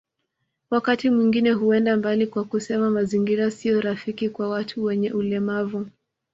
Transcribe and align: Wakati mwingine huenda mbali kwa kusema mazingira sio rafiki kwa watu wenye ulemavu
Wakati 0.69 1.09
mwingine 1.09 1.51
huenda 1.51 1.97
mbali 1.97 2.27
kwa 2.27 2.43
kusema 2.43 2.89
mazingira 2.89 3.51
sio 3.51 3.81
rafiki 3.81 4.29
kwa 4.29 4.49
watu 4.49 4.83
wenye 4.83 5.11
ulemavu 5.11 5.85